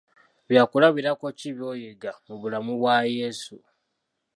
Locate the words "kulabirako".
0.71-1.25